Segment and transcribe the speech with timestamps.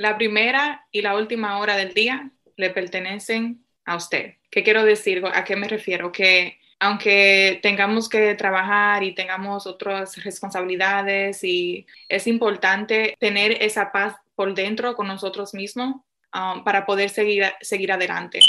[0.00, 4.36] La primera y la última hora del día le pertenecen a usted.
[4.50, 5.22] ¿Qué quiero decir?
[5.30, 6.10] ¿A qué me refiero?
[6.10, 14.14] Que aunque tengamos que trabajar y tengamos otras responsabilidades y es importante tener esa paz
[14.34, 15.96] por dentro con nosotros mismos
[16.34, 18.40] um, para poder seguir, seguir adelante.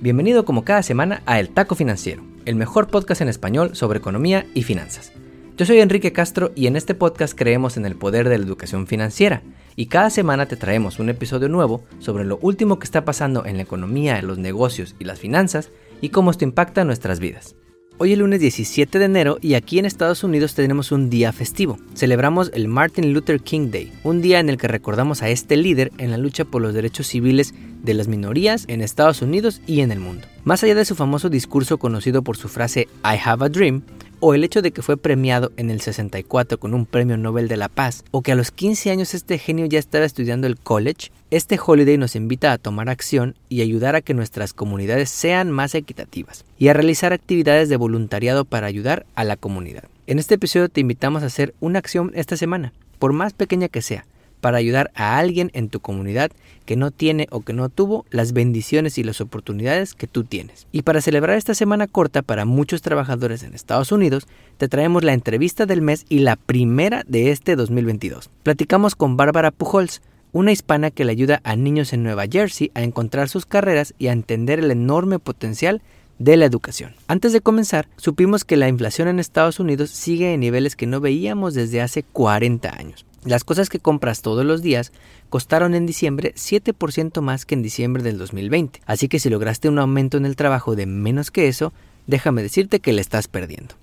[0.00, 4.46] Bienvenido como cada semana a El Taco Financiero, el mejor podcast en español sobre economía
[4.54, 5.12] y finanzas.
[5.56, 8.88] Yo soy Enrique Castro y en este podcast creemos en el poder de la educación
[8.88, 9.42] financiera
[9.76, 13.58] y cada semana te traemos un episodio nuevo sobre lo último que está pasando en
[13.58, 17.54] la economía, los negocios y las finanzas y cómo esto impacta nuestras vidas.
[17.98, 21.78] Hoy es lunes 17 de enero y aquí en Estados Unidos tenemos un día festivo.
[21.94, 25.92] Celebramos el Martin Luther King Day, un día en el que recordamos a este líder
[25.98, 29.92] en la lucha por los derechos civiles de las minorías en Estados Unidos y en
[29.92, 30.26] el mundo.
[30.42, 33.82] Más allá de su famoso discurso conocido por su frase I have a dream,
[34.20, 37.56] o el hecho de que fue premiado en el 64 con un premio Nobel de
[37.56, 41.10] la Paz, o que a los 15 años este genio ya estaba estudiando el college,
[41.30, 45.74] este holiday nos invita a tomar acción y ayudar a que nuestras comunidades sean más
[45.74, 49.84] equitativas y a realizar actividades de voluntariado para ayudar a la comunidad.
[50.06, 53.82] En este episodio te invitamos a hacer una acción esta semana, por más pequeña que
[53.82, 54.06] sea
[54.44, 56.30] para ayudar a alguien en tu comunidad
[56.66, 60.66] que no tiene o que no tuvo las bendiciones y las oportunidades que tú tienes.
[60.70, 64.28] Y para celebrar esta semana corta para muchos trabajadores en Estados Unidos,
[64.58, 68.28] te traemos la entrevista del mes y la primera de este 2022.
[68.42, 72.82] Platicamos con Bárbara Pujols, una hispana que le ayuda a niños en Nueva Jersey a
[72.82, 75.80] encontrar sus carreras y a entender el enorme potencial
[76.18, 76.92] de la educación.
[77.08, 81.00] Antes de comenzar, supimos que la inflación en Estados Unidos sigue en niveles que no
[81.00, 83.06] veíamos desde hace 40 años.
[83.24, 84.92] Las cosas que compras todos los días
[85.30, 89.78] costaron en diciembre 7% más que en diciembre del 2020, así que si lograste un
[89.78, 91.72] aumento en el trabajo de menos que eso,
[92.06, 93.76] déjame decirte que le estás perdiendo.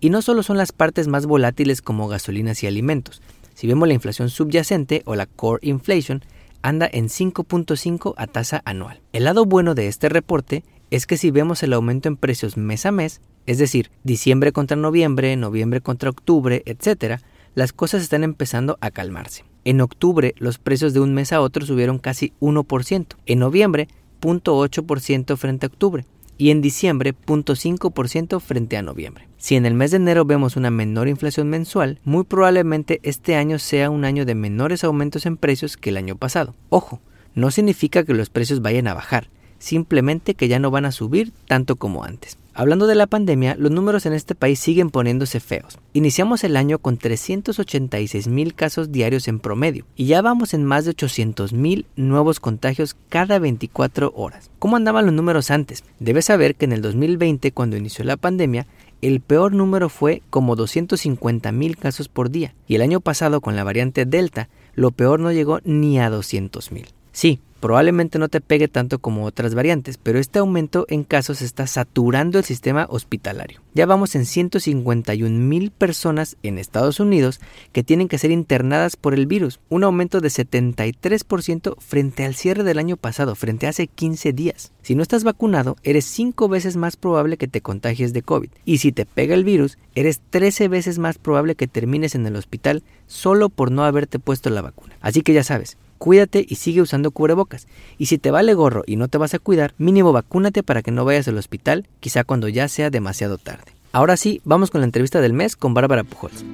[0.00, 3.20] Y no solo son las partes más volátiles como gasolinas y alimentos,
[3.56, 6.22] si vemos la inflación subyacente o la core inflation,
[6.60, 9.00] anda en 5.5 a tasa anual.
[9.12, 12.84] El lado bueno de este reporte es que si vemos el aumento en precios mes
[12.84, 17.22] a mes, es decir, diciembre contra noviembre, noviembre contra octubre, etc.,
[17.56, 19.44] las cosas están empezando a calmarse.
[19.64, 23.88] En octubre los precios de un mes a otro subieron casi 1%, en noviembre
[24.20, 26.04] 0.8% frente a octubre
[26.38, 29.26] y en diciembre 0.5% frente a noviembre.
[29.38, 33.58] Si en el mes de enero vemos una menor inflación mensual, muy probablemente este año
[33.58, 36.54] sea un año de menores aumentos en precios que el año pasado.
[36.68, 37.00] Ojo,
[37.34, 41.32] no significa que los precios vayan a bajar, simplemente que ya no van a subir
[41.46, 42.38] tanto como antes.
[42.58, 45.78] Hablando de la pandemia, los números en este país siguen poniéndose feos.
[45.92, 50.86] Iniciamos el año con 386 mil casos diarios en promedio y ya vamos en más
[50.86, 54.50] de 800 mil nuevos contagios cada 24 horas.
[54.58, 55.84] ¿Cómo andaban los números antes?
[56.00, 58.66] Debes saber que en el 2020, cuando inició la pandemia,
[59.02, 63.54] el peor número fue como 250 mil casos por día y el año pasado con
[63.54, 66.86] la variante Delta, lo peor no llegó ni a 200 mil.
[67.16, 71.66] Sí, probablemente no te pegue tanto como otras variantes, pero este aumento en casos está
[71.66, 73.62] saturando el sistema hospitalario.
[73.72, 77.40] Ya vamos en 151 mil personas en Estados Unidos
[77.72, 82.64] que tienen que ser internadas por el virus, un aumento de 73% frente al cierre
[82.64, 84.72] del año pasado, frente a hace 15 días.
[84.82, 88.50] Si no estás vacunado, eres 5 veces más probable que te contagies de COVID.
[88.66, 92.36] Y si te pega el virus, eres 13 veces más probable que termines en el
[92.36, 94.98] hospital solo por no haberte puesto la vacuna.
[95.00, 97.66] Así que ya sabes, cuídate y sigue usando cubrebocas.
[97.98, 100.90] Y si te vale gorro y no te vas a cuidar, mínimo vacúnate para que
[100.90, 103.72] no vayas al hospital, quizá cuando ya sea demasiado tarde.
[103.92, 106.44] Ahora sí, vamos con la entrevista del mes con Bárbara Pujols.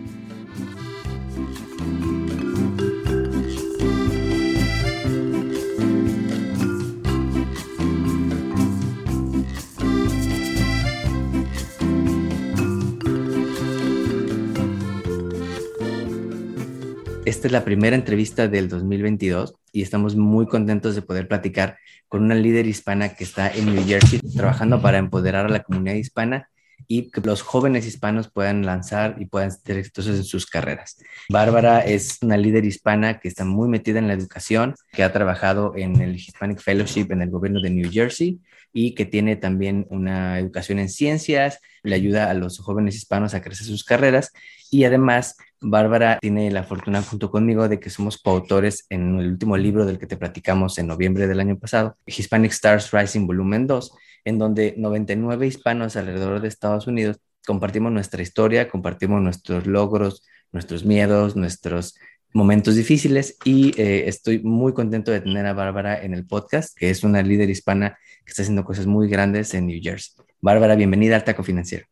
[17.42, 21.76] Esta es la primera entrevista del 2022 y estamos muy contentos de poder platicar
[22.06, 25.97] con una líder hispana que está en New Jersey trabajando para empoderar a la comunidad
[25.97, 26.48] hispana
[26.86, 30.98] y que los jóvenes hispanos puedan lanzar y puedan ser exitosos en sus carreras.
[31.30, 35.72] Bárbara es una líder hispana que está muy metida en la educación, que ha trabajado
[35.74, 38.38] en el Hispanic Fellowship en el gobierno de New Jersey
[38.72, 43.42] y que tiene también una educación en ciencias, le ayuda a los jóvenes hispanos a
[43.42, 44.30] crecer sus carreras
[44.72, 49.59] y además Bárbara tiene la fortuna junto conmigo de que somos coautores en el último
[49.59, 53.92] libro del que te platicamos en noviembre del año pasado, Hispanic Stars Rising Volumen 2,
[54.24, 60.86] en donde 99 hispanos alrededor de Estados Unidos compartimos nuestra historia, compartimos nuestros logros, nuestros
[60.86, 61.95] miedos, nuestros
[62.33, 66.89] momentos difíciles y eh, estoy muy contento de tener a Bárbara en el podcast, que
[66.89, 70.15] es una líder hispana que está haciendo cosas muy grandes en New Jersey.
[70.41, 71.91] Bárbara, bienvenida al Taco Financiero.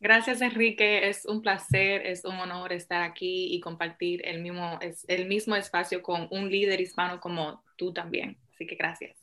[0.00, 1.08] Gracias, Enrique.
[1.08, 4.78] Es un placer, es un honor estar aquí y compartir el mismo,
[5.08, 8.38] el mismo espacio con un líder hispano como tú también.
[8.54, 9.16] Así que gracias.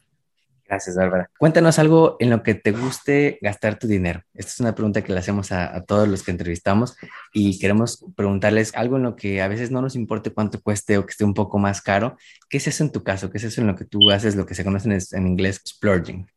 [0.68, 1.30] Gracias, Bárbara.
[1.38, 4.24] Cuéntanos algo en lo que te guste gastar tu dinero.
[4.34, 6.98] Esta es una pregunta que le hacemos a, todos los que entrevistamos
[7.34, 11.06] y queremos preguntarles algo en lo que a veces no nos importe cuánto cueste o
[11.06, 12.18] que esté un poco más caro.
[12.50, 13.30] ¿Qué es eso en tu caso?
[13.30, 15.62] ¿Qué es eso en lo que tú haces, lo que se conoce en, en inglés
[15.66, 16.28] splurging?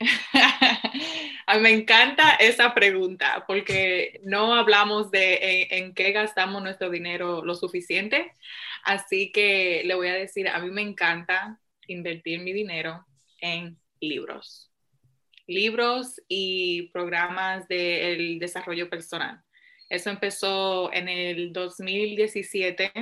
[1.58, 8.32] me encanta esa pregunta porque no hablamos de en, qué gastamos nuestro dinero lo suficiente.
[8.84, 13.04] Así que le voy a decir, a mí me encanta invertir mi dinero
[13.40, 14.70] en libros.
[15.46, 19.42] Libros y programas del desarrollo personal.
[19.88, 22.92] Eso empezó en el 2017.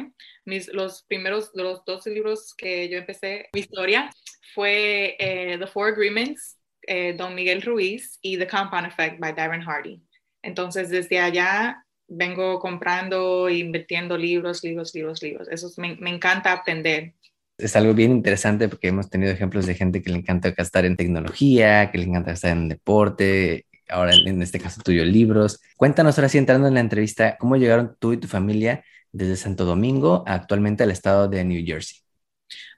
[0.47, 4.11] Mis, los primeros, los dos libros que yo empecé, mi historia,
[4.55, 6.58] fue eh, The Four Agreements
[6.89, 10.03] eh, Don Miguel Ruiz y The Compound Effect by Darren Hardy.
[10.43, 15.49] Entonces, desde allá vengo comprando e invirtiendo libros, libros, libros, libros.
[15.51, 17.15] Eso me, me encanta aprender.
[17.59, 20.97] Es algo bien interesante porque hemos tenido ejemplos de gente que le encanta gastar en
[20.97, 25.61] tecnología, que le encanta gastar en deporte, ahora en este caso tuyo, libros.
[25.77, 29.65] Cuéntanos ahora sí, entrando en la entrevista, ¿cómo llegaron tú y tu familia desde Santo
[29.65, 31.99] Domingo a actualmente al estado de New Jersey?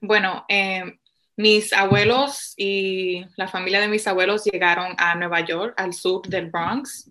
[0.01, 0.99] Bueno, eh,
[1.41, 6.51] mis abuelos y la familia de mis abuelos llegaron a Nueva York, al sur del
[6.51, 7.09] Bronx.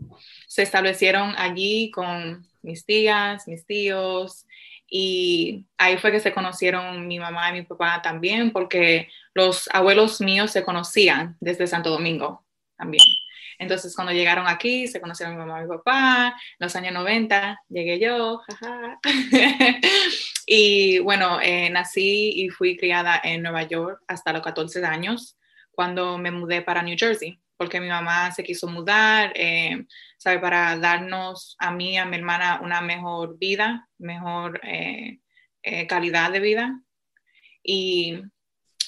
[0.47, 4.45] Se establecieron allí con mis tías, mis tíos,
[4.87, 10.21] y ahí fue que se conocieron mi mamá y mi papá también, porque los abuelos
[10.21, 12.45] míos se conocían desde Santo Domingo
[12.77, 13.03] también.
[13.59, 16.27] Entonces, cuando llegaron aquí, se conocieron mi mamá y mi papá.
[16.27, 18.41] En los años 90 llegué yo,
[20.47, 25.37] y bueno, eh, nací y fui criada en Nueva York hasta los 14 años,
[25.71, 29.85] cuando me mudé para New Jersey, porque mi mamá se quiso mudar, eh,
[30.17, 30.39] ¿sabe?
[30.39, 35.19] Para darnos a mí a mi hermana una mejor vida, mejor eh,
[35.87, 36.81] calidad de vida.
[37.61, 38.21] Y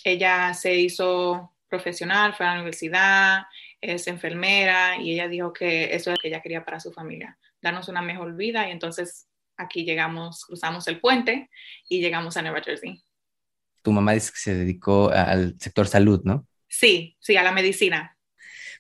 [0.06, 3.44] ella se hizo profesional, fue a la universidad,
[3.81, 7.37] es enfermera y ella dijo que eso es lo que ella quería para su familia,
[7.61, 11.49] darnos una mejor vida y entonces aquí llegamos, cruzamos el puente
[11.89, 13.03] y llegamos a Nueva Jersey.
[13.81, 16.47] Tu mamá dice que se dedicó al sector salud, ¿no?
[16.67, 18.17] Sí, sí, a la medicina.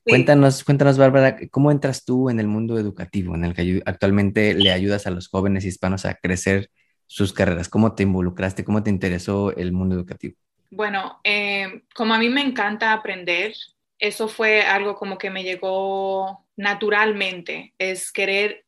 [0.03, 4.71] Cuéntanos, cuéntanos, Bárbara, ¿cómo entras tú en el mundo educativo, en el que actualmente le
[4.71, 6.71] ayudas a los jóvenes hispanos a crecer
[7.05, 7.69] sus carreras?
[7.69, 8.63] ¿Cómo te involucraste?
[8.63, 10.35] ¿Cómo te interesó el mundo educativo?
[10.71, 13.53] Bueno, eh, como a mí me encanta aprender,
[14.01, 18.65] eso fue algo como que me llegó naturalmente, es querer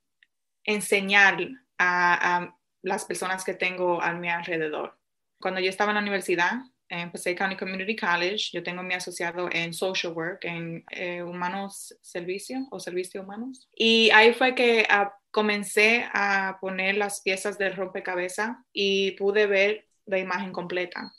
[0.63, 1.39] enseñar
[1.79, 4.97] a, las personas que tengo a mi alrededor.
[5.39, 6.51] Cuando yo estaba en la universidad,
[6.87, 12.67] empecé County Community College, yo tengo mi asociado en Social Work, en eh, Humanos Servicio
[12.71, 13.69] o Servicio Humanos.
[13.75, 19.87] Y ahí fue que ah, comencé a poner las piezas del rompecabezas y pude ver
[20.05, 21.13] la imagen completa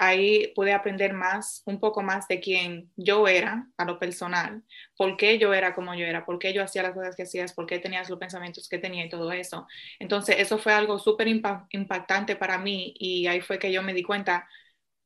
[0.00, 4.64] ahí pude aprender más, un poco más de quién yo era a lo personal,
[4.96, 7.52] por qué yo era como yo era, por qué yo hacía las cosas que hacías,
[7.52, 9.66] por qué tenía los pensamientos que tenía y todo eso.
[9.98, 14.02] Entonces, eso fue algo súper impactante para mí y ahí fue que yo me di
[14.02, 14.48] cuenta,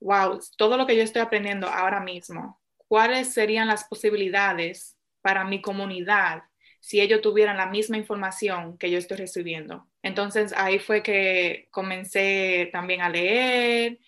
[0.00, 5.60] wow, todo lo que yo estoy aprendiendo ahora mismo, ¿cuáles serían las posibilidades para mi
[5.62, 6.42] comunidad
[6.80, 9.88] si ellos tuvieran la misma información que yo estoy recibiendo?
[10.02, 13.98] Entonces, ahí fue que comencé también a leer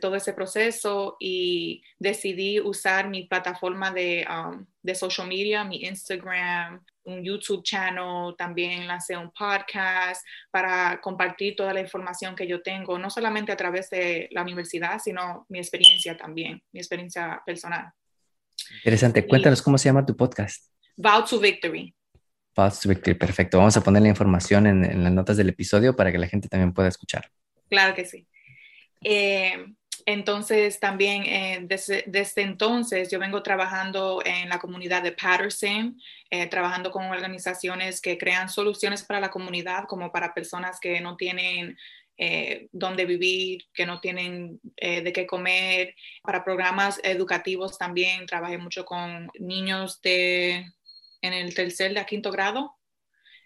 [0.00, 6.84] todo ese proceso y decidí usar mi plataforma de, um, de social media, mi Instagram,
[7.04, 12.98] un YouTube channel, también lancé un podcast para compartir toda la información que yo tengo,
[12.98, 17.90] no solamente a través de la universidad, sino mi experiencia también, mi experiencia personal.
[18.76, 19.26] Interesante.
[19.26, 20.66] Cuéntanos cómo se llama tu podcast.
[20.96, 21.94] Vow to Victory.
[22.54, 23.58] Vow to Victory, perfecto.
[23.58, 26.48] Vamos a poner la información en, en las notas del episodio para que la gente
[26.48, 27.30] también pueda escuchar.
[27.68, 28.26] Claro que sí.
[29.02, 29.66] Eh,
[30.06, 36.00] entonces, también eh, desde, entonces yo vengo trabajando en la comunidad de Patterson,
[36.30, 41.16] eh, trabajando con organizaciones que crean soluciones para la comunidad, como para personas que no
[41.16, 41.76] tienen
[42.72, 45.94] dónde vivir, que no tienen de qué comer.
[46.20, 50.66] Para programas educativos también trabajé mucho con niños de,
[51.22, 52.77] en el tercer de quinto grado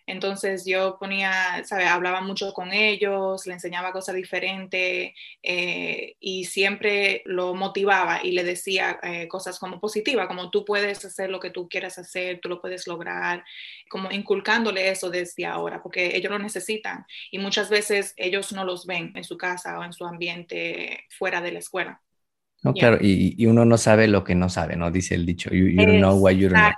[0.07, 1.89] entonces yo ponía, ¿sabes?
[1.89, 8.45] Hablaba mucho con ellos, le enseñaba cosas diferentes eh, y siempre lo motivaba y le
[8.45, 12.49] decía eh, cosas como positivas, como tú puedes hacer lo que tú quieras hacer, tú
[12.49, 13.45] lo puedes lograr,
[13.89, 18.87] como inculcándole eso desde ahora, porque ellos lo necesitan y muchas veces ellos no los
[18.87, 22.03] ven en su casa o en su ambiente fuera de la escuela.
[22.63, 24.93] No, claro, y, uno no sabe lo que no sabe, ¿no?
[24.93, 26.71] Dice el dicho, you, don't know what you don't know.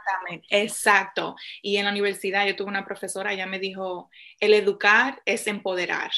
[0.49, 1.37] Exacto.
[1.63, 6.11] Y en la universidad yo tuve una profesora, ella me dijo, el educar es empoderar.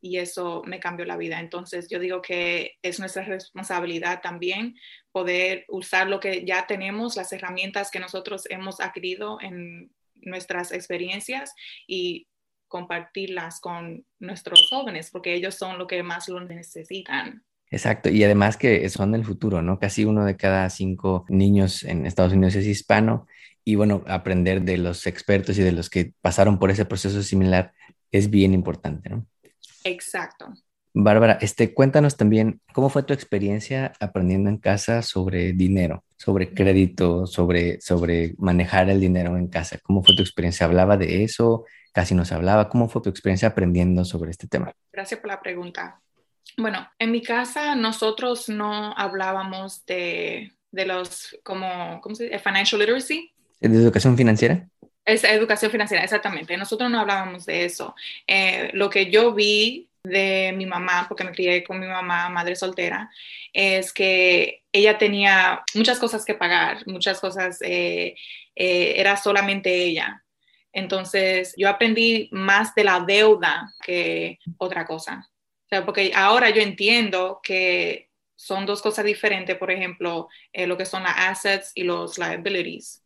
[0.00, 1.40] Y eso me cambió la vida.
[1.40, 4.76] Entonces yo digo que es nuestra responsabilidad también
[5.10, 11.54] poder usar lo que ya tenemos, las herramientas que nosotros hemos adquirido en nuestras experiencias
[11.86, 12.28] y
[12.68, 17.44] compartirlas con nuestros jóvenes, porque ellos son lo que más lo necesitan.
[17.70, 19.78] Exacto, y además que son el futuro, ¿no?
[19.78, 23.26] Casi uno de cada cinco niños en Estados Unidos es hispano
[23.64, 27.74] y bueno, aprender de los expertos y de los que pasaron por ese proceso similar
[28.10, 29.26] es bien importante, ¿no?
[29.84, 30.54] Exacto.
[30.94, 37.26] Bárbara, este, cuéntanos también cómo fue tu experiencia aprendiendo en casa sobre dinero, sobre crédito,
[37.26, 39.78] sobre, sobre manejar el dinero en casa.
[39.82, 40.66] ¿Cómo fue tu experiencia?
[40.66, 41.66] ¿Hablaba de eso?
[41.92, 42.68] ¿Casi no se hablaba?
[42.68, 44.72] ¿Cómo fue tu experiencia aprendiendo sobre este tema?
[44.92, 46.00] Gracias por la pregunta.
[46.56, 52.38] Bueno, en mi casa nosotros no hablábamos de, de los, como, ¿cómo se dice?
[52.38, 53.32] Financial literacy.
[53.60, 54.68] ¿De educación financiera?
[55.04, 56.56] Es educación financiera, exactamente.
[56.56, 57.94] Nosotros no hablábamos de eso.
[58.26, 62.56] Eh, lo que yo vi de mi mamá, porque me crié con mi mamá, madre
[62.56, 63.10] soltera,
[63.52, 68.14] es que ella tenía muchas cosas que pagar, muchas cosas, eh,
[68.54, 70.22] eh, era solamente ella.
[70.72, 75.28] Entonces, yo aprendí más de la deuda que otra cosa.
[75.68, 80.78] O sea, porque ahora yo entiendo que son dos cosas diferentes, por ejemplo, eh, lo
[80.78, 83.02] que son las assets y los liabilities.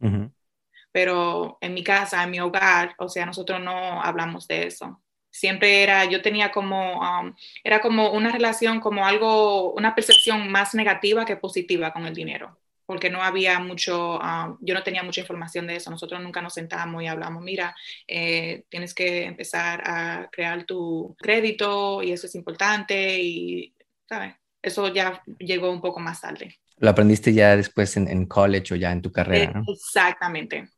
[0.92, 5.02] Pero en mi casa, en mi hogar, o sea, nosotros no hablamos de eso.
[5.28, 10.73] Siempre era, yo tenía como, um, era como una relación, como algo, una percepción más
[10.75, 15.21] negativa que positiva con el dinero porque no había mucho, ah, yo no tenía mucha
[15.21, 15.91] información de eso.
[15.91, 17.75] Nosotros nunca nos sentamos y hablamos, mira,
[18.07, 23.75] eh, tienes que empezar a crear tu crédito y eso es importante y,
[24.09, 24.35] ¿sabes?
[24.61, 26.57] Eso ya llegó un poco más tarde.
[26.79, 29.65] Lo aprendiste ya después en, college o ya en tu carrera, ¿no?
[29.73, 30.69] Exactamente,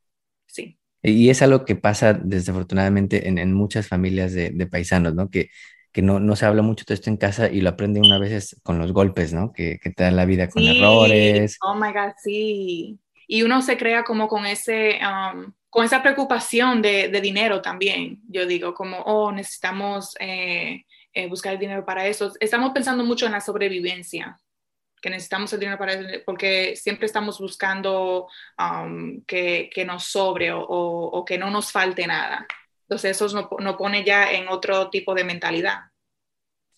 [0.47, 0.79] sí.
[1.03, 5.31] Y es algo que pasa desafortunadamente en, en muchas familias de, de, paisanos, ¿no?
[5.31, 5.51] Que
[5.95, 8.57] que no, no, se habla mucho de esto en casa y lo aprende una vez
[8.65, 9.53] con los golpes, ¿no?
[9.53, 11.57] Que, que te dan la vida con errores.
[11.63, 12.99] Oh my God, sí.
[13.29, 18.21] Y uno se crea como con ese, um, con esa preocupación de, de, dinero también.
[18.29, 22.33] Yo digo, como, oh, necesitamos eh, eh, buscar el dinero para eso.
[22.41, 24.41] Estamos pensando mucho en la sobrevivencia,
[25.01, 28.27] que necesitamos el dinero para eso, porque siempre estamos buscando
[28.59, 32.49] um, que, que, nos sobre o, o que no nos falte nada.
[32.95, 35.81] Entonces eso nos, no pone ya en otro tipo de mentalidad.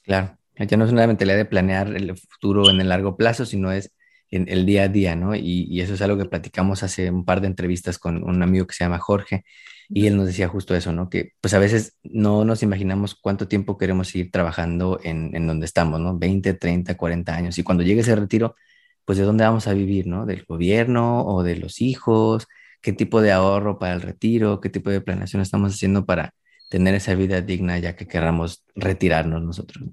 [0.02, 3.70] Claro, ya no es una mentalidad de planear el futuro en el largo plazo, sino
[3.70, 3.92] es
[4.30, 5.34] en el día a día, ¿no?
[5.36, 8.74] Y, eso es algo que platicamos hace un par de entrevistas con un amigo que
[8.74, 9.44] se llama Jorge,
[9.90, 11.10] y él nos decía justo eso, ¿no?
[11.10, 15.66] Que pues a veces no nos imaginamos cuánto tiempo queremos seguir trabajando en, en donde
[15.66, 16.18] estamos, ¿no?
[16.18, 17.58] 20, 30, 40 años.
[17.58, 18.56] Y cuando llegue ese retiro,
[19.04, 20.24] pues de dónde vamos a vivir, ¿no?
[20.24, 22.48] Del gobierno o de los hijos
[22.82, 26.34] qué tipo de ahorro para el retiro, qué tipo de planeación estamos haciendo para
[26.68, 29.84] tener esa vida digna ya que queramos retirarnos nosotros.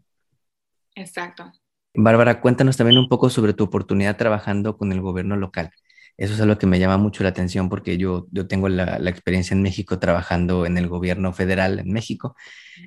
[0.96, 1.52] Exacto.
[1.96, 5.72] Bárbara, cuéntanos también un poco sobre tu oportunidad trabajando con el gobierno local.
[6.18, 9.10] Eso es algo que me llama mucho la atención porque yo, yo tengo la, la,
[9.10, 12.36] experiencia en México trabajando en el gobierno federal en México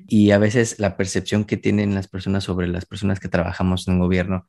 [0.07, 3.95] y a veces la percepción que tienen las personas sobre las personas que trabajamos en
[3.95, 4.47] el gobierno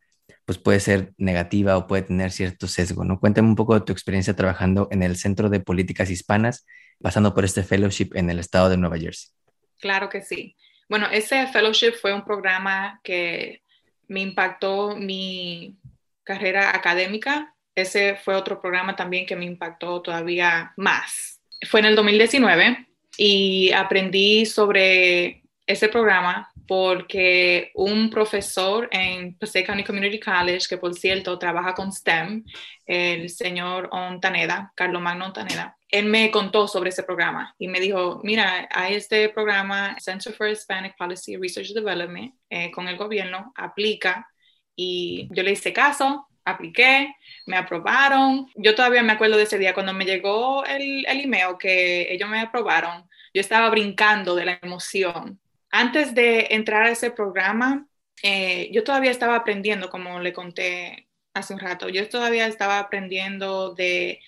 [0.48, 3.20] pues puede ser negativa o puede tener cierto sesgo, ¿no?
[3.20, 6.64] Cuéntame un poco de tu experiencia trabajando en el Centro de Políticas Hispanas,
[7.02, 9.30] pasando por este fellowship en el estado de Nueva Jersey.
[9.78, 10.56] Claro que sí.
[10.88, 13.60] Bueno, ese fellowship fue un programa que
[14.06, 15.76] me impactó mi
[16.24, 17.54] carrera académica.
[17.74, 21.42] Ese fue otro programa también que me impactó todavía más.
[21.68, 22.86] Fue en el 2019
[23.18, 30.94] y aprendí sobre ese programa porque un profesor en Passaic County Community College, que por
[30.94, 32.44] cierto trabaja con STEM,
[32.84, 38.20] el señor Ontaneda, Carlos Magno Ontaneda, él me contó sobre ese programa y me dijo,
[38.22, 44.28] mira, hay este programa, Center for Hispanic Policy Research Development, eh, con el gobierno, aplica
[44.76, 47.14] y yo le hice caso, apliqué,
[47.46, 48.46] me aprobaron.
[48.56, 52.28] Yo todavía me acuerdo de ese día cuando me llegó el, el email que ellos
[52.28, 57.88] me aprobaron, yo estaba brincando de la emoción antes de entrar a ese programa,
[58.22, 63.74] eh, yo todavía estaba aprendiendo, como le conté hace un rato, yo todavía estaba aprendiendo
[63.74, 64.20] de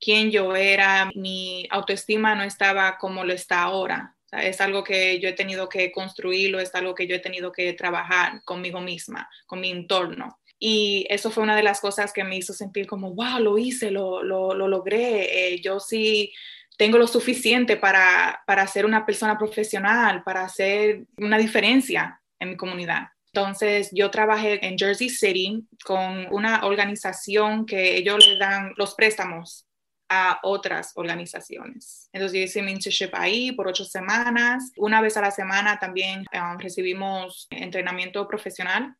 [0.00, 4.16] quién yo era, mi autoestima no estaba como lo está ahora.
[4.32, 7.72] es algo que yo he tenido que construirlo, es algo que yo he tenido que
[7.74, 10.38] trabajar conmigo misma, con mi entorno.
[10.58, 13.90] Y eso fue una de las cosas que me hizo sentir como, wow, lo hice,
[13.90, 15.54] lo, lo, logré.
[15.54, 16.32] Eh, yo sí
[16.80, 22.56] tengo lo suficiente para, para ser una persona profesional, para hacer una diferencia en mi
[22.56, 23.08] comunidad.
[23.34, 29.66] Entonces, yo trabajé en Jersey City con una organización que ellos le dan los préstamos
[30.08, 32.08] a otras organizaciones.
[32.14, 34.72] Entonces yo hice mi internship ahí por ocho semanas.
[34.78, 38.96] Una vez a la semana también um, recibimos entrenamiento profesional.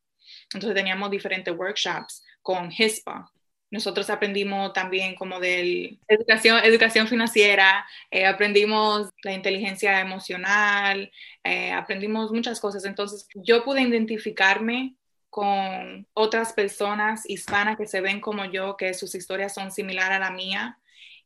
[0.52, 3.32] Entonces teníamos diferentes workshops con HISPA.
[3.70, 11.10] Nosotros aprendimos también como de educación, educación financiera, eh, aprendimos la inteligencia emocional,
[11.44, 12.84] eh, aprendimos muchas cosas.
[12.84, 14.96] Entonces yo pude identificarme
[15.30, 20.20] con otras personas hispanas que se ven como yo, que sus historias son similares a
[20.20, 20.78] la mía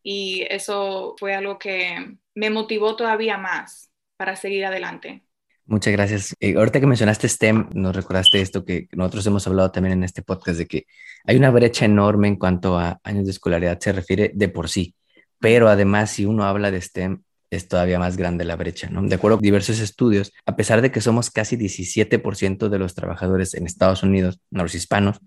[0.02, 5.22] y eso fue algo que me motivó todavía más para seguir adelante.
[5.66, 6.34] Muchas gracias.
[6.40, 10.20] Eh, ahorita que mencionaste STEM, nos recordaste esto que nosotros hemos hablado también en este
[10.20, 10.86] podcast de que
[11.24, 14.94] hay una brecha enorme en cuanto a años de escolaridad se refiere de por sí,
[15.38, 19.02] pero además si uno habla de STEM es todavía más grande la brecha, ¿no?
[19.02, 23.54] De acuerdo con diversos estudios, a pesar de que somos casi 17% de los trabajadores
[23.54, 25.20] en Estados Unidos, los hispanos,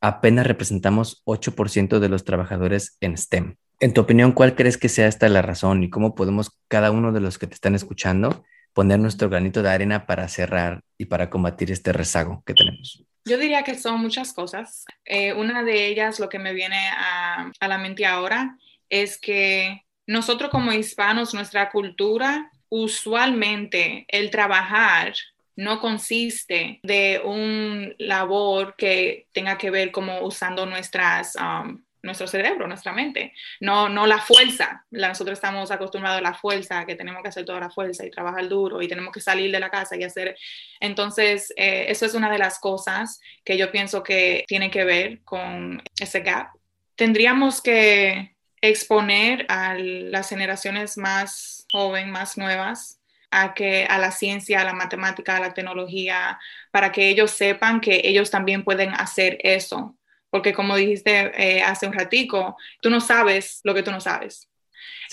[0.00, 3.56] apenas representamos 8% de los trabajadores en STEM.
[3.80, 7.12] En tu opinión, ¿cuál crees que sea esta la razón y cómo podemos cada uno
[7.12, 8.44] de los que te están escuchando
[8.74, 13.02] poner nuestro granito de arena para cerrar y para combatir este rezago que tenemos?
[13.24, 14.84] Yo diría que son muchas cosas.
[15.04, 18.58] Eh, una de ellas, lo que me viene a, la mente ahora,
[18.90, 25.14] es que nosotros como hispanos, nuestra cultura, usualmente el trabajar
[25.56, 32.68] no consiste de un labor que tenga que ver como usando nuestras um, nuestro cerebro,
[32.68, 34.84] nuestra mente, no, no la fuerza.
[34.90, 38.46] nosotros estamos acostumbrados a la fuerza, que tenemos que hacer toda la fuerza y trabajar
[38.48, 40.36] duro y tenemos que salir de la casa y hacer.
[40.80, 45.22] Entonces, eh, eso es una de las cosas que yo pienso que tiene que ver
[45.22, 46.48] con ese gap.
[46.94, 54.60] Tendríamos que exponer a las generaciones más jóvenes, más nuevas, a, que, a la ciencia,
[54.60, 56.38] a la matemática, a la tecnología,
[56.70, 59.96] para que ellos sepan que ellos también pueden hacer eso
[60.34, 64.50] porque como dijiste eh, hace un ratico, tú no sabes lo que tú no sabes.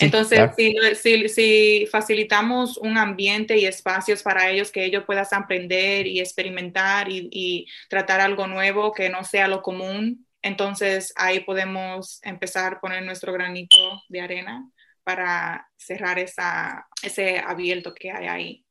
[0.00, 0.50] Entonces,
[1.00, 7.08] si, si, facilitamos un ambiente y espacios para ellos que ellos puedan aprender y experimentar
[7.08, 12.80] y, y, tratar algo nuevo que no sea lo común, entonces ahí podemos empezar a
[12.80, 14.68] poner nuestro granito de arena
[15.04, 18.66] para cerrar esa, ese abierto que hay ahí.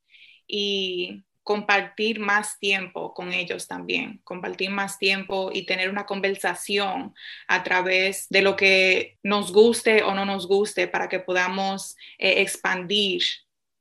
[0.46, 7.14] Y compartir más tiempo con ellos también, compartir más tiempo y tener una conversación
[7.48, 12.42] a través de lo que nos guste o no nos guste para que podamos eh,
[12.42, 13.22] expandir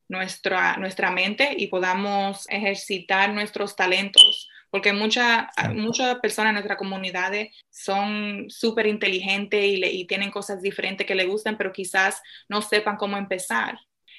[0.08, 4.50] nuestra, nuestra mente y podamos ejercitar nuestros talentos.
[4.70, 7.34] Porque muchas muchas personas en nuestra comunidad
[7.70, 12.96] son súper inteligentes y, y tienen cosas diferentes que le gustan, pero quizás no sepan
[12.96, 13.78] cómo empezar.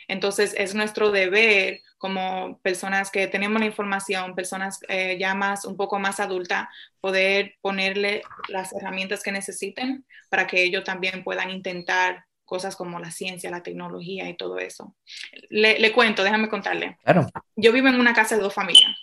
[0.08, 5.76] Entonces es nuestro deber como personas que tenemos la información, personas eh, ya más, un
[5.76, 6.66] poco más adultas,
[7.00, 13.10] poder ponerle las herramientas que necesiten para que ellos también puedan intentar cosas como la
[13.10, 14.96] ciencia, la tecnología y todo eso.
[15.48, 16.98] Le, cuento, déjame contarle.
[17.04, 17.28] Claro.
[17.56, 18.96] Yo vivo en una casa de dos familias.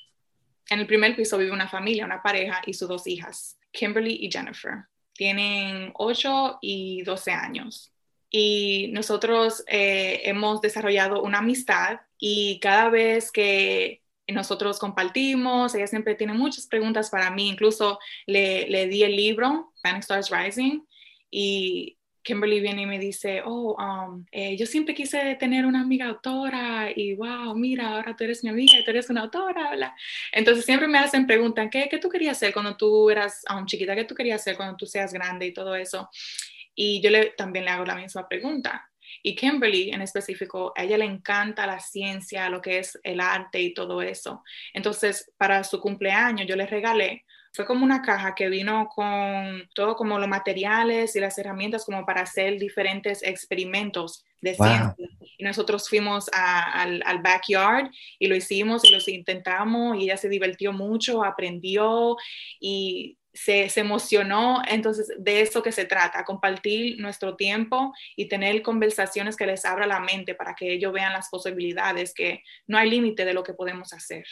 [0.70, 4.30] En el primer piso vive una familia, una pareja y sus dos hijas, Kimberly y
[4.30, 4.84] Jennifer.
[5.14, 7.94] Tienen 8 y 12 años
[8.30, 16.15] y nosotros eh, hemos desarrollado una amistad y cada vez que nosotros compartimos, ella siempre
[16.15, 20.82] tiene muchas preguntas para mí, incluso le, le di el libro, Panic Stars Rising,
[21.32, 26.08] y Kimberly viene y me dice, oh, um, eh, yo siempre quise tener una amiga
[26.08, 29.72] autora y wow, mira, ahora tú eres mi amiga y tú eres una autora.
[29.76, 29.96] Bla.
[30.32, 33.96] Entonces siempre me hacen preguntas, ¿qué, ¿qué, tú querías hacer cuando tú eras um, chiquita?
[33.96, 36.10] ¿Qué tú querías hacer cuando tú seas grande y todo eso?
[36.82, 38.89] Y yo le, también le hago la misma pregunta.
[39.22, 43.60] Y Kimberly en específico, a ella le encanta la ciencia, lo que es el arte
[43.60, 44.44] y todo eso.
[44.74, 49.98] Entonces, para su cumpleaños yo le regalé, fue como una caja que vino con todo
[49.98, 54.96] como los materiales y las herramientas como para hacer diferentes experimentos de ciencia.
[55.38, 60.30] Y nosotros fuimos al, al, backyard y lo hicimos y los intentamos y ella se
[60.30, 62.15] divirtió mucho, aprendió
[62.62, 64.62] y se, emocionó.
[64.68, 69.88] Entonces, de eso que se trata, compartir nuestro tiempo y tener conversaciones que les abra
[69.88, 73.54] la mente para que ellos vean las posibilidades, que no hay límite de lo que
[73.54, 74.26] podemos hacer,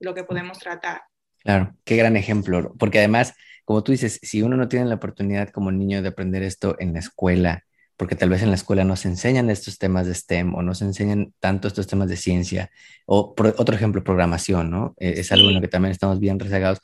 [0.00, 1.02] lo que podemos tratar.
[1.38, 3.34] Claro, qué gran ejemplo, porque además,
[3.64, 6.92] como tú dices, si uno no tiene la oportunidad como niño de aprender esto en
[6.92, 7.64] la escuela,
[7.96, 10.74] porque tal vez en la escuela no se enseñan estos temas de STEM o no
[10.74, 12.70] se enseñan tanto estos temas de ciencia,
[13.06, 14.94] o por, otro ejemplo, programación, ¿no?
[14.98, 16.80] Eh, es algo en lo que también estamos bien rezagados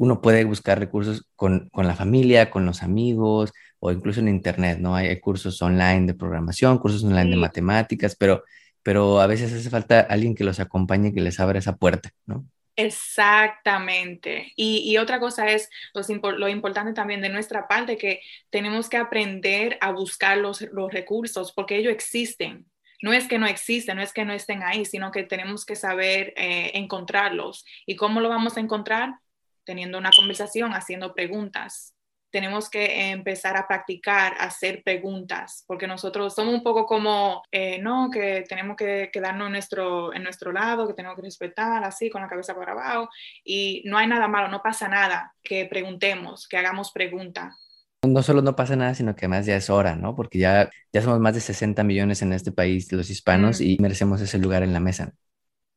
[0.00, 4.78] uno puede buscar recursos con, con, la familia, con los amigos o incluso en Internet,
[4.78, 4.94] ¿no?
[4.96, 8.42] Hay, cursos online de programación, cursos online de matemáticas, pero,
[8.82, 12.46] pero a veces hace falta alguien que los acompañe, que les abra esa puerta, ¿no?
[12.76, 14.54] Exactamente.
[14.56, 19.92] Y, otra cosa es lo importante también de nuestra parte, que tenemos que aprender a
[19.92, 22.64] buscar los, recursos porque ellos existen.
[23.02, 25.76] No es que no existen, no es que no estén ahí, sino que tenemos que
[25.76, 27.66] saber eh, encontrarlos.
[27.84, 29.16] ¿Y cómo lo vamos a encontrar?
[29.64, 31.94] Teniendo una conversación, haciendo preguntas
[32.30, 37.78] tenemos que empezar a practicar, a hacer preguntas, porque nosotros somos un poco como, eh,
[37.80, 42.08] no, que tenemos que quedarnos en nuestro, en nuestro lado, que tenemos que respetar así,
[42.08, 43.08] con la cabeza para abajo,
[43.44, 47.54] y no hay nada malo, no pasa nada, que preguntemos, que hagamos preguntas.
[48.02, 50.16] No solo no pasa nada, sino que además ya es hora, ¿no?
[50.16, 54.20] Porque ya, ya somos más de 60 millones en este país, los hispanos, y merecemos
[54.22, 55.12] ese lugar en la mesa.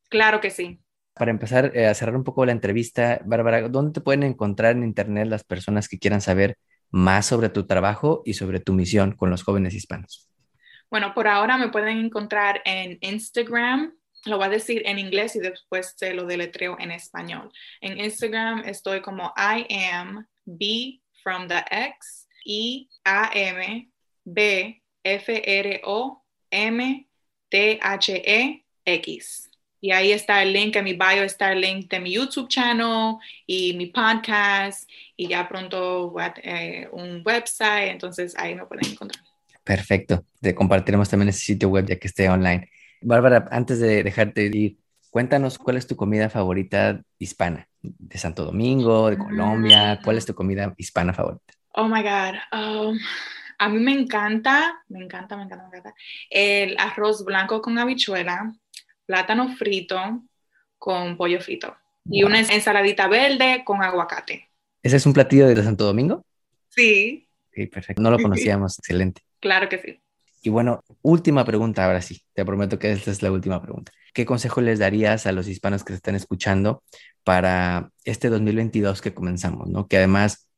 [0.09, 0.79] Claro que sí.
[1.13, 4.83] Para empezar eh, a cerrar un poco la entrevista, Bárbara, ¿dónde te pueden encontrar en
[4.83, 6.57] Internet las personas que quieran saber
[6.89, 10.29] más sobre tu trabajo y sobre tu misión con los jóvenes hispanos?
[10.89, 13.95] Bueno, por ahora me pueden encontrar en Instagram.
[14.25, 17.51] Lo voy a decir en inglés y después se lo deletreo en español.
[17.81, 23.89] En Instagram estoy como I am B from the X, I A M
[24.23, 27.07] B F R O M
[27.49, 29.49] T H E X.
[29.83, 33.17] Y ahí está el link, en mi bio está el link de mi YouTube channel
[33.45, 38.89] y mi podcast y ya pronto voy a, eh, un website, entonces ahí me pueden
[38.89, 39.21] encontrar.
[39.61, 42.69] Perfecto, te compartiremos también ese sitio web ya que esté online.
[43.01, 44.77] Bárbara, antes de dejarte ir,
[45.09, 50.33] cuéntanos cuál es tu comida favorita hispana, de Santo Domingo, de Colombia, cuál es tu
[50.33, 51.55] comida hispana favorita.
[51.73, 52.35] Oh my God.
[52.53, 52.97] Um,
[53.59, 55.93] a mí me encanta, me encanta, me encanta, me encanta
[56.29, 58.53] el arroz blanco con habichuela
[59.05, 60.23] plátano frito
[60.77, 64.49] con pollo frito y una ensaladita verde con aguacate.
[64.81, 66.25] ¿Ese es un platillo de Santo Domingo?
[66.69, 67.27] Sí.
[67.53, 68.01] Sí, perfecto.
[68.01, 68.77] No lo conocíamos.
[68.79, 69.21] Excelente.
[69.39, 70.01] Claro que sí.
[70.41, 72.21] Y bueno, última pregunta, ahora sí.
[72.33, 73.93] Te prometo que esta es la última pregunta.
[74.13, 76.83] ¿Qué consejo les darías a los hispanos que se están escuchando
[77.23, 79.87] para este 2022 que comenzamos, ¿no?
[79.87, 80.49] Que además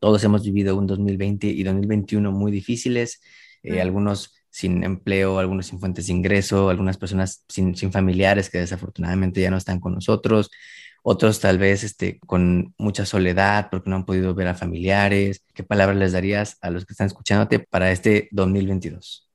[0.00, 3.20] todos hemos vivido un 2020 y 2021 muy difíciles,
[3.62, 9.42] eh, algunos sin empleo, algunos sin fuentes de ingreso, algunas personas sin, familiares que desafortunadamente
[9.42, 10.50] ya no están con nosotros,
[11.02, 15.44] otros tal vez este, con mucha soledad porque no han podido ver a familiares.
[15.52, 19.28] ¿Qué palabras les darías a los que están escuchándote para este 2022?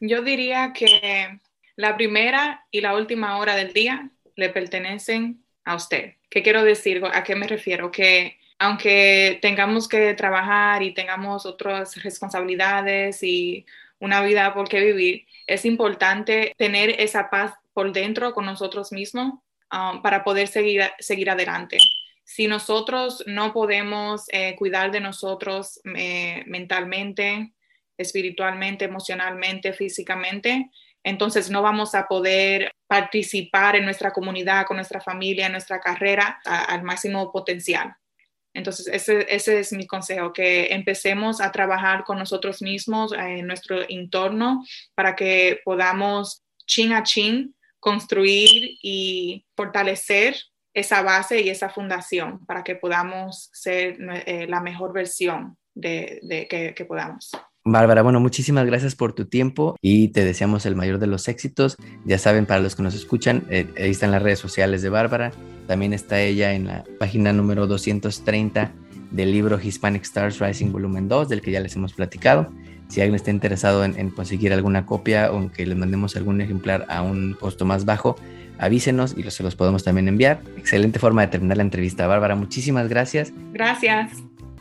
[0.00, 1.38] Yo diría que
[1.76, 6.14] la primera y la última hora del día le pertenecen a usted.
[6.28, 7.00] ¿Qué quiero decir?
[7.12, 7.92] ¿A qué me refiero?
[7.92, 13.64] Que aunque tengamos que trabajar y tengamos otras responsabilidades y
[14.04, 19.32] una vida por qué vivir, es importante tener esa paz por dentro con nosotros mismos
[19.72, 21.78] um, para poder seguir, seguir adelante.
[22.22, 27.52] Si nosotros no podemos eh, cuidar de nosotros eh, mentalmente,
[27.96, 30.70] espiritualmente, emocionalmente, físicamente,
[31.02, 36.40] entonces no vamos a poder participar en nuestra comunidad, con nuestra familia, en nuestra carrera
[36.44, 37.94] al máximo potencial.
[38.54, 43.46] Entonces, ese, ese, es mi consejo, que empecemos a trabajar con nosotros mismos eh, en
[43.46, 44.64] nuestro entorno
[44.94, 50.36] para que podamos chin a chin construir y fortalecer
[50.72, 56.84] esa base y esa fundación para que podamos ser eh, la mejor versión de, que
[56.84, 57.30] podamos.
[57.66, 61.78] Bárbara, bueno, muchísimas gracias por tu tiempo y te deseamos el mayor de los éxitos.
[62.04, 65.32] Ya saben, para los que nos escuchan, eh, ahí están las redes sociales de Bárbara.
[65.66, 68.70] También está ella en la página número 230
[69.10, 72.52] del libro Hispanic Stars Rising Volumen 2, del que ya les hemos platicado.
[72.88, 76.84] Si alguien está interesado en, conseguir alguna copia o en que les mandemos algún ejemplar
[76.90, 78.16] a un costo más bajo,
[78.58, 80.42] avísenos y se los podemos también enviar.
[80.58, 82.06] Excelente forma de terminar la entrevista.
[82.06, 83.32] Bárbara, muchísimas gracias.
[83.54, 84.22] Gracias.